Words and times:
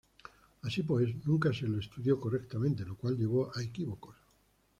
Así 0.63 0.81
pues, 0.81 1.13
nunca 1.27 1.53
se 1.53 1.67
lo 1.67 1.77
estudió 1.79 2.19
correctamente, 2.19 2.83
lo 2.83 2.95
cual 2.97 3.15
llevó 3.15 3.55
a 3.55 3.61
equívocos. 3.61 4.15